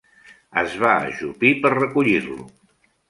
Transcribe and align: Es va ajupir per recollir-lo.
Es 0.61 0.77
va 0.83 0.93
ajupir 1.11 1.53
per 1.67 1.73
recollir-lo. 1.77 2.39